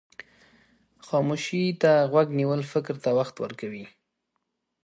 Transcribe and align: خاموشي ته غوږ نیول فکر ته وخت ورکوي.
خاموشي 1.07 1.63
ته 1.81 1.91
غوږ 2.11 2.27
نیول 2.39 2.61
فکر 2.73 2.95
ته 3.03 3.09
وخت 3.19 3.35
ورکوي. 3.43 3.85